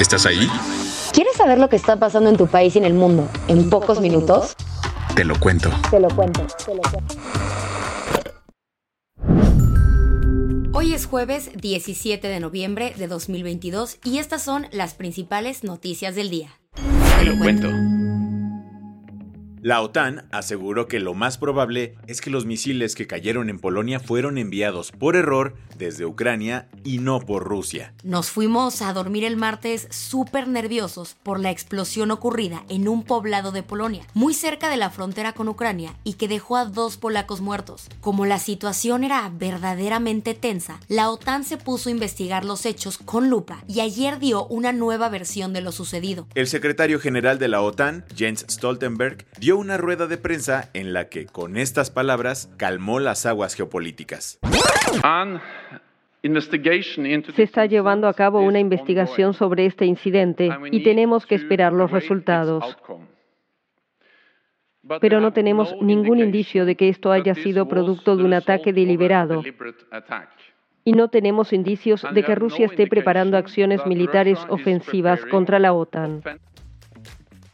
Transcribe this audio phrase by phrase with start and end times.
[0.00, 0.48] ¿Estás ahí?
[1.12, 4.00] ¿Quieres saber lo que está pasando en tu país y en el mundo en pocos
[4.00, 4.54] minutos?
[5.16, 5.70] Te lo cuento.
[5.90, 7.14] Te lo cuento, te lo cuento.
[10.72, 16.30] Hoy es jueves 17 de noviembre de 2022 y estas son las principales noticias del
[16.30, 16.50] día.
[17.18, 17.68] Te lo cuento.
[19.60, 23.98] La OTAN aseguró que lo más probable es que los misiles que cayeron en Polonia
[23.98, 27.92] fueron enviados por error desde Ucrania y no por Rusia.
[28.04, 33.50] Nos fuimos a dormir el martes súper nerviosos por la explosión ocurrida en un poblado
[33.50, 37.40] de Polonia, muy cerca de la frontera con Ucrania y que dejó a dos polacos
[37.40, 37.88] muertos.
[38.00, 43.28] Como la situación era verdaderamente tensa, la OTAN se puso a investigar los hechos con
[43.28, 46.28] lupa y ayer dio una nueva versión de lo sucedido.
[46.34, 51.08] El secretario general de la OTAN, Jens Stoltenberg, dio una rueda de prensa en la
[51.08, 54.38] que, con estas palabras, calmó las aguas geopolíticas.
[57.34, 61.90] Se está llevando a cabo una investigación sobre este incidente y tenemos que esperar los
[61.90, 62.76] resultados.
[65.00, 69.42] Pero no tenemos ningún indicio de que esto haya sido producto de un ataque deliberado.
[70.84, 76.22] Y no tenemos indicios de que Rusia esté preparando acciones militares ofensivas contra la OTAN.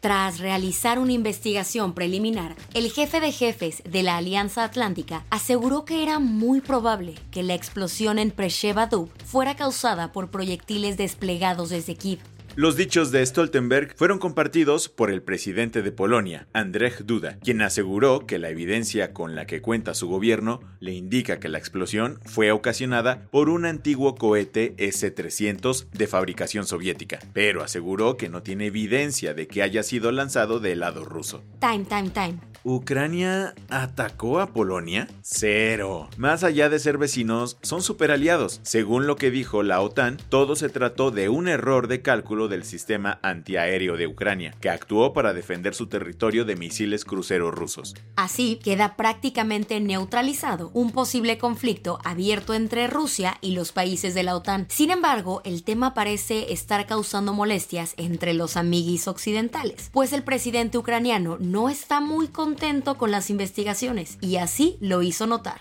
[0.05, 6.03] Tras realizar una investigación preliminar, el jefe de jefes de la Alianza Atlántica aseguró que
[6.03, 12.34] era muy probable que la explosión en Presheva-Dub fuera causada por proyectiles desplegados desde Kiev.
[12.57, 18.27] Los dichos de Stoltenberg fueron compartidos por el presidente de Polonia, Andrzej Duda, quien aseguró
[18.27, 22.53] que la evidencia con la que cuenta su gobierno le indica que la explosión fue
[22.53, 29.35] ocasionada por un antiguo cohete S-300 de fabricación soviética, pero aseguró que no tiene evidencia
[29.35, 31.43] de que haya sido lanzado del lado ruso.
[31.59, 32.55] Time, time, time.
[32.67, 35.07] ¿Ucrania atacó a Polonia?
[35.21, 36.09] Cero.
[36.17, 38.61] Más allá de ser vecinos, son superaliados.
[38.63, 42.65] Según lo que dijo la OTAN, todo se trató de un error de cálculo del
[42.65, 47.95] sistema antiaéreo de Ucrania, que actuó para defender su territorio de misiles cruceros rusos.
[48.17, 54.37] Así queda prácticamente neutralizado un posible conflicto abierto entre Rusia y los países de la
[54.37, 54.67] OTAN.
[54.69, 60.79] Sin embargo, el tema parece estar causando molestias entre los amiguis occidentales, pues el presidente
[60.79, 65.61] ucraniano no está muy contento con las investigaciones y así lo hizo notar.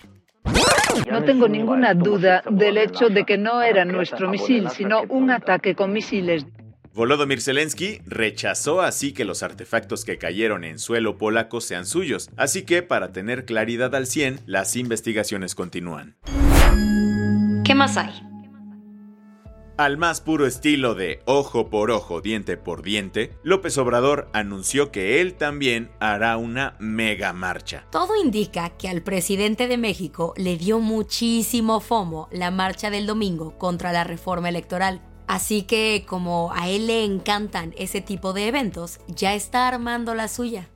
[1.10, 5.74] No tengo ninguna duda del hecho de que no era nuestro misil, sino un ataque
[5.74, 6.46] con misiles.
[6.94, 12.62] Volodymyr Zelensky rechazó así que los artefactos que cayeron en suelo polaco sean suyos, así
[12.62, 16.14] que para tener claridad al 100, las investigaciones continúan.
[17.64, 18.12] ¿Qué más hay?
[19.76, 25.20] Al más puro estilo de ojo por ojo, diente por diente, López Obrador anunció que
[25.20, 27.88] él también hará una mega marcha.
[27.90, 33.58] Todo indica que al presidente de México le dio muchísimo fomo la marcha del domingo
[33.58, 35.02] contra la reforma electoral.
[35.34, 40.28] Así que como a él le encantan ese tipo de eventos, ya está armando la
[40.28, 40.68] suya.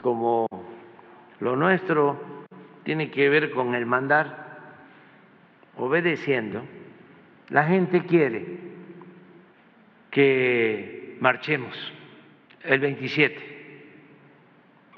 [0.00, 0.46] Como
[1.40, 2.16] lo nuestro
[2.84, 4.68] tiene que ver con el mandar
[5.76, 6.62] obedeciendo,
[7.48, 8.46] la gente quiere
[10.12, 11.74] que marchemos
[12.62, 13.36] el 27,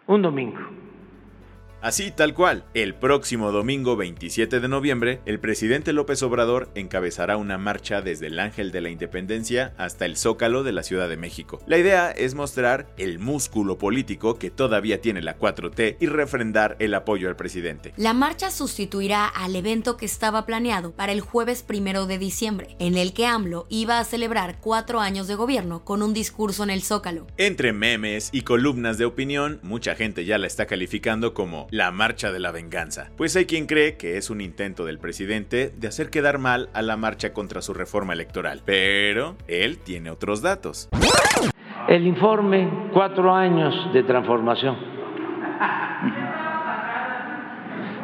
[0.09, 0.61] un domingo.
[1.81, 7.57] Así tal cual, el próximo domingo 27 de noviembre, el presidente López Obrador encabezará una
[7.57, 11.63] marcha desde el Ángel de la Independencia hasta el Zócalo de la Ciudad de México.
[11.67, 16.95] La idea es mostrar el músculo político que todavía tiene la 4T y refrendar el
[16.95, 17.93] apoyo al presidente.
[17.97, 22.97] La marcha sustituirá al evento que estaba planeado para el jueves primero de diciembre, en
[22.97, 26.83] el que AMLO iba a celebrar cuatro años de gobierno con un discurso en el
[26.83, 27.29] Zócalo.
[27.37, 32.33] Entre memes y columnas de opinión, mucha gente ya la está calificando como la marcha
[32.33, 36.11] de la venganza, pues hay quien cree que es un intento del presidente de hacer
[36.11, 40.89] quedar mal a la marcha contra su reforma electoral, pero él tiene otros datos.
[41.89, 44.77] El informe, cuatro años de transformación.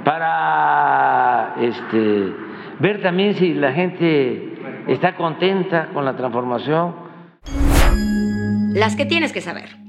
[0.04, 2.32] Para este,
[2.78, 4.54] ver también si la gente
[4.88, 6.94] está contenta con la transformación.
[8.74, 9.83] Las que tienes que saber.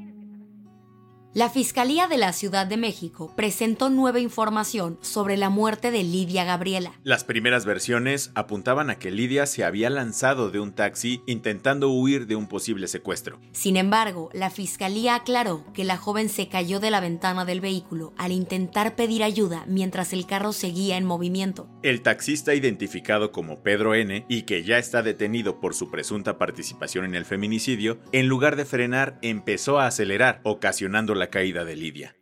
[1.35, 6.45] La Fiscalía de la Ciudad de México presentó nueva información sobre la muerte de Lidia
[6.45, 6.93] Gabriela.
[7.03, 12.25] Las primeras versiones apuntaban a que Lidia se había lanzado de un taxi intentando huir
[12.25, 13.37] de un posible secuestro.
[13.51, 18.13] Sin embargo, la Fiscalía aclaró que la joven se cayó de la ventana del vehículo
[18.15, 21.67] al intentar pedir ayuda mientras el carro seguía en movimiento.
[21.83, 24.25] El taxista identificado como Pedro N.
[24.29, 28.63] y que ya está detenido por su presunta participación en el feminicidio, en lugar de
[28.63, 32.16] frenar empezó a acelerar, ocasionando la caída de Lidia.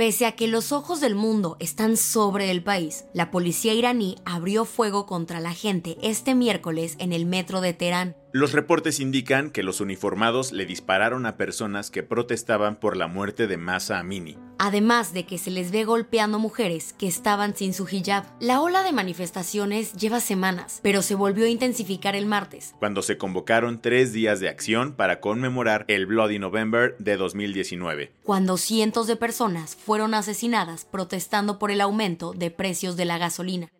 [0.00, 4.64] Pese a que los ojos del mundo están sobre el país, la policía iraní abrió
[4.64, 8.16] fuego contra la gente este miércoles en el metro de Teherán.
[8.32, 13.46] Los reportes indican que los uniformados le dispararon a personas que protestaban por la muerte
[13.46, 14.38] de Masa Amini.
[14.62, 18.24] Además de que se les ve golpeando mujeres que estaban sin su hijab.
[18.40, 22.74] La ola de manifestaciones lleva semanas, pero se volvió a intensificar el martes.
[22.78, 28.12] Cuando se convocaron tres días de acción para conmemorar el Bloody November de 2019.
[28.22, 33.72] Cuando cientos de personas fueron asesinadas protestando por el aumento de precios de la gasolina.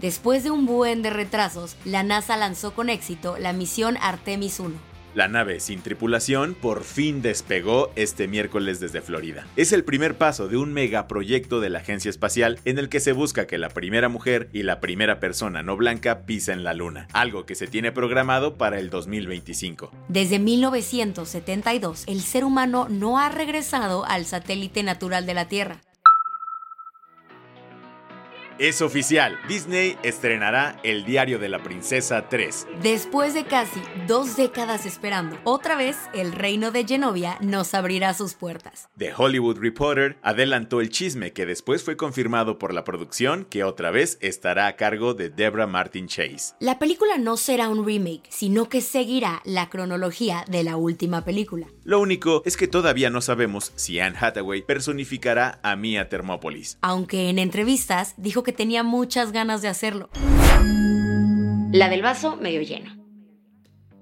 [0.00, 4.95] Después de un buen de retrasos, la NASA lanzó con éxito la misión Artemis 1.
[5.16, 9.46] La nave sin tripulación por fin despegó este miércoles desde Florida.
[9.56, 13.12] Es el primer paso de un megaproyecto de la agencia espacial en el que se
[13.12, 17.46] busca que la primera mujer y la primera persona no blanca pisen la luna, algo
[17.46, 19.90] que se tiene programado para el 2025.
[20.08, 25.80] Desde 1972, el ser humano no ha regresado al satélite natural de la Tierra.
[28.58, 32.68] Es oficial, Disney estrenará El Diario de la Princesa 3.
[32.82, 38.32] Después de casi dos décadas esperando, otra vez el reino de Genovia nos abrirá sus
[38.32, 38.88] puertas.
[38.96, 43.90] The Hollywood Reporter adelantó el chisme que después fue confirmado por la producción que otra
[43.90, 46.54] vez estará a cargo de Debra Martin Chase.
[46.58, 51.66] La película no será un remake, sino que seguirá la cronología de la última película.
[51.84, 56.78] Lo único es que todavía no sabemos si Anne Hathaway personificará a Mia Thermopolis.
[56.80, 60.08] Aunque en entrevistas dijo que tenía muchas ganas de hacerlo.
[61.72, 63.05] La del vaso medio lleno.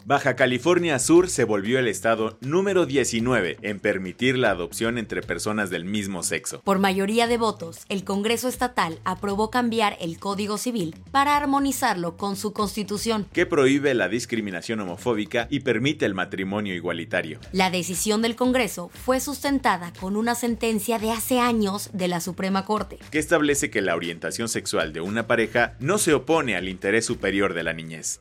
[0.07, 5.71] Baja California Sur se volvió el estado número 19 en permitir la adopción entre personas
[5.71, 6.61] del mismo sexo.
[6.61, 12.37] Por mayoría de votos, el Congreso Estatal aprobó cambiar el Código Civil para armonizarlo con
[12.37, 17.41] su constitución, que prohíbe la discriminación homofóbica y permite el matrimonio igualitario.
[17.53, 22.67] La decisión del Congreso fue sustentada con una sentencia de hace años de la Suprema
[22.67, 27.07] Corte, que establece que la orientación sexual de una pareja no se opone al interés
[27.07, 28.21] superior de la niñez.